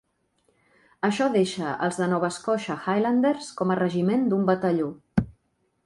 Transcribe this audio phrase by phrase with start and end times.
[1.07, 4.91] Això deixa els The Nova Scotia Highlanders com a regiment d'un batalló.